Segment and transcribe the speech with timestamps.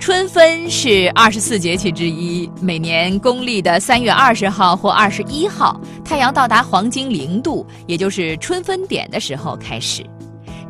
[0.00, 10.02] 春分是二十四节气之一，每年公历的三月二十号或二十一号，太阳到达黄金零度，也就是春分点的时候开始。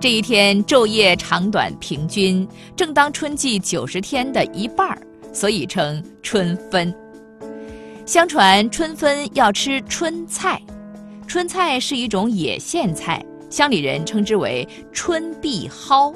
[0.01, 5.01] 这一天昼夜长短平均，正当春季九十天的一半儿，
[5.33, 6.93] 所以称春分。
[8.05, 10.61] 相传春分要吃春菜，
[11.29, 16.13] 春菜是一种野苋菜，乡里人称之为春碧蒿。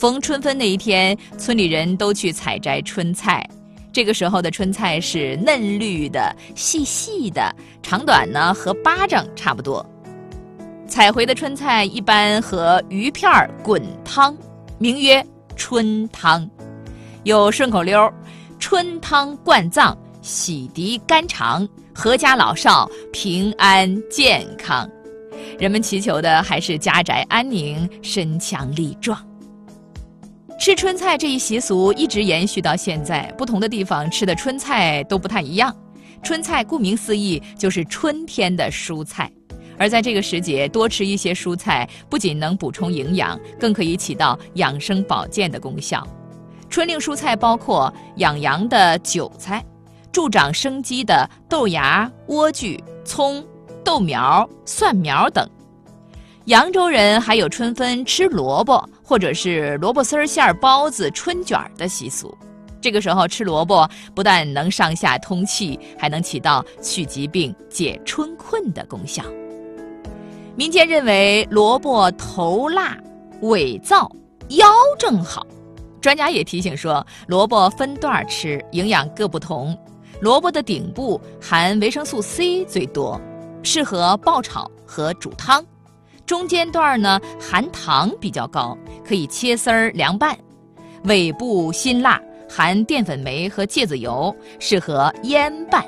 [0.00, 3.46] 逢春分那一天，村里人都去采摘春菜。
[3.92, 9.84] 这个时候的春菜是嫩绿的、细细的，长短呢和巴掌差不多。
[10.88, 13.30] 采回的春菜一般和鱼片
[13.62, 14.34] 滚汤，
[14.78, 15.22] 名曰
[15.54, 16.48] 春汤。
[17.24, 18.10] 有顺口溜
[18.58, 24.90] ：“春汤灌脏，洗涤肝肠，阖家老少平安健康。”
[25.60, 29.22] 人们祈求的还是家宅安宁、身强力壮。
[30.60, 35.74] 吃春菜这一习俗一直延续到现在，不同的地方吃的春菜都不太一样。
[36.22, 39.32] 春菜顾名思义就是春天的蔬菜，
[39.78, 46.06] 而在这个时节多吃一些蔬菜，不仅能补充营养，更可以起到养生保健的功效。
[46.68, 49.64] 春令蔬菜包括养阳的韭菜、
[50.12, 53.42] 助长生机的豆芽、莴苣、葱、
[53.82, 55.48] 豆苗、蒜苗等。
[56.50, 58.84] 扬州人还有春分吃萝卜。
[59.04, 62.36] 或者是萝卜丝儿馅儿包子、春卷儿的习俗，
[62.80, 69.20] 这个时候吃萝卜不但能上下通气，还能起到去疾病、解春困的功效。
[70.54, 72.96] 民间认为萝卜头辣、
[73.42, 74.08] 尾燥、
[74.50, 75.44] 腰正好。
[76.00, 79.76] 专家也提醒说，萝卜分段吃，营养各不同。
[80.20, 83.20] 萝卜的顶部含维生素 C 最多，
[83.64, 85.64] 适合爆炒和煮汤。
[86.30, 90.32] 中间段呢含糖比较高，可以切丝儿凉拌；
[91.02, 95.84] 尾部辛辣，含淀粉酶和芥子油，适合腌拌。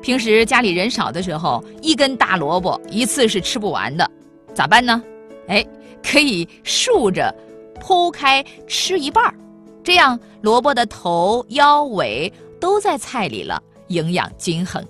[0.00, 4.08] 平时家里人少的时候，一根大萝卜一次是吃不完的，
[4.54, 5.02] 咋办呢？
[5.48, 5.66] 哎，
[6.08, 7.34] 可以竖着
[7.80, 9.34] 剖开吃一半儿，
[9.82, 14.80] 这样萝卜的头、腰、尾都在菜里了，营养均衡。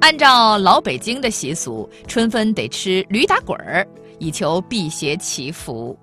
[0.00, 3.86] 按照老北京的习俗，春分得吃驴打滚儿，
[4.20, 5.98] 以求辟邪祈福。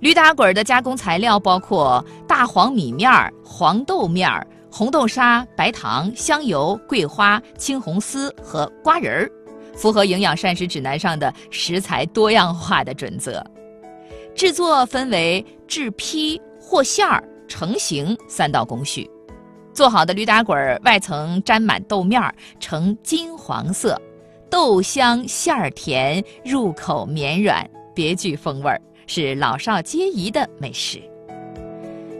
[0.00, 9.30] 驴打滚儿的加工材料包括大黄米面儿、黄豆面儿、红豆沙、白糖、香油、桂花、青红丝和瓜仁儿，
[9.76, 13.42] 符合营养膳食指南上的食材多样化的准则。
[14.34, 19.08] 制作分为制坯、和馅儿、成型三道工序。
[19.72, 24.00] 做好的驴打滚儿外层沾满豆面儿，呈金黄色，
[24.50, 31.02] 豆香馅儿甜，入口绵软，别具风味儿，是老少皆宜的美食。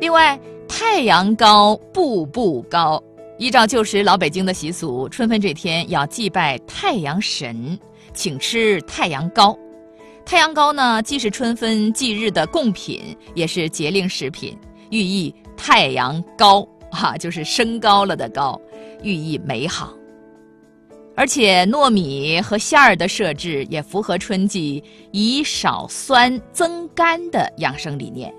[0.01, 3.03] 另外，太阳糕步步高。
[3.39, 7.79] 依照旧时老北京的习俗，春分这天要祭拜太阳神，
[8.15, 9.59] 请吃太阳糕。
[10.25, 14.57] 太阳糕呢，既是春分祭日的贡品，也是节令食品，
[14.91, 16.67] 寓意太阳高。
[16.93, 18.61] 哈，就是升高了的高，
[19.03, 19.93] 寓意美好。
[21.15, 28.33] 而且糯米和馅儿的设置也符合春季以少酸增甘的养生理念。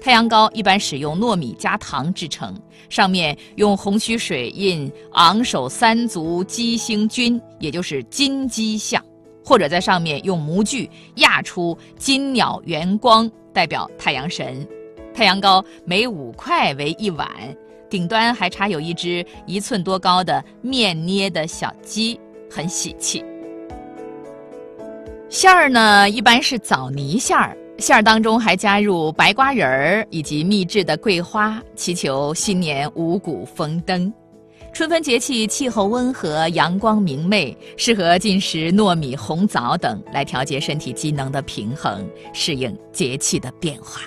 [0.00, 2.54] 太阳糕一般使用糯米加糖制成，
[2.90, 9.02] 上面用红曲水印昂首三足鸡星君，也就是金鸡像，
[9.44, 14.66] 或者在上面用模具压出金鸟圆光，代表太阳神。
[15.14, 17.28] 太阳糕每五块为一碗。
[17.88, 22.18] 顶端还插有一只一寸多高的面捏的小鸡，
[22.50, 23.24] 很喜气。
[25.28, 34.12] 馅儿呢，一般是枣泥馅儿，馅儿当中还加入白瓜仁儿以及秘制的桂花，祈求新年五谷丰登。
[34.72, 44.02] 春分节气气候温和，阳光明媚，适合进食糯米、红枣等，来调节身体机能的平衡，适应节气的变化。